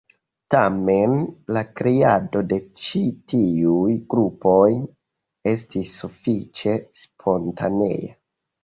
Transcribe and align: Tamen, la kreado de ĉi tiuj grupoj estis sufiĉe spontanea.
Tamen, 0.53 1.11
la 1.57 1.63
kreado 1.81 2.41
de 2.53 2.59
ĉi 2.85 3.03
tiuj 3.35 3.93
grupoj 4.15 4.67
estis 5.55 5.95
sufiĉe 6.03 6.79
spontanea. 7.05 8.15